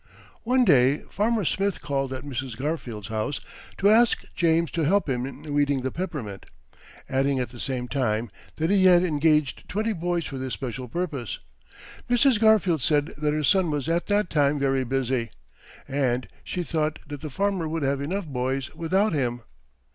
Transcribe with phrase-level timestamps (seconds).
[0.41, 2.57] One day Farmer Smith called at Mrs.
[2.57, 3.39] Garfield's house,
[3.77, 6.47] to ask James to help him in weeding the peppermint,
[7.07, 11.37] adding at the same time, that he had engaged twenty boys for this especial purpose.
[12.09, 12.39] Mrs.
[12.39, 15.29] Garfield said that her son was at that time very busy,
[15.87, 19.43] and she thought that the farmer would have enough boys without him.